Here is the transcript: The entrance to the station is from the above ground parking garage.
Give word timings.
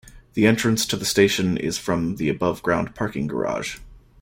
The 0.33 0.47
entrance 0.47 0.87
to 0.87 0.97
the 0.97 1.05
station 1.05 1.57
is 1.57 1.77
from 1.77 2.15
the 2.15 2.27
above 2.27 2.63
ground 2.63 2.95
parking 2.95 3.27
garage. 3.27 3.77